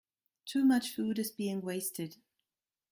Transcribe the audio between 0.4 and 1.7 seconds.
Too much food is being